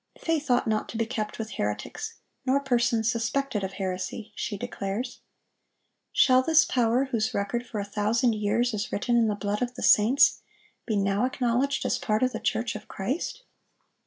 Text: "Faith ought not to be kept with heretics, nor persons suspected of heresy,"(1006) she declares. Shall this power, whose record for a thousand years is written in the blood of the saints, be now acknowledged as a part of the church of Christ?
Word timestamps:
"Faith 0.19 0.49
ought 0.49 0.65
not 0.65 0.89
to 0.89 0.97
be 0.97 1.05
kept 1.05 1.37
with 1.37 1.51
heretics, 1.57 2.15
nor 2.43 2.59
persons 2.59 3.07
suspected 3.11 3.63
of 3.63 3.73
heresy,"(1006) 3.73 4.31
she 4.35 4.57
declares. 4.57 5.21
Shall 6.11 6.41
this 6.41 6.65
power, 6.65 7.05
whose 7.11 7.35
record 7.35 7.63
for 7.67 7.79
a 7.79 7.85
thousand 7.85 8.33
years 8.33 8.73
is 8.73 8.91
written 8.91 9.15
in 9.15 9.27
the 9.27 9.35
blood 9.35 9.61
of 9.61 9.75
the 9.75 9.83
saints, 9.83 10.41
be 10.87 10.97
now 10.97 11.23
acknowledged 11.23 11.85
as 11.85 11.97
a 11.99 12.01
part 12.01 12.23
of 12.23 12.31
the 12.31 12.39
church 12.39 12.75
of 12.75 12.87
Christ? 12.87 13.43